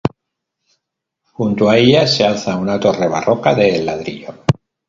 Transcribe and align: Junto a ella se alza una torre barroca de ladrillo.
Junto 1.33 1.69
a 1.69 1.77
ella 1.77 2.07
se 2.07 2.25
alza 2.25 2.55
una 2.57 2.79
torre 2.79 3.07
barroca 3.07 3.53
de 3.53 3.83
ladrillo. 3.83 4.33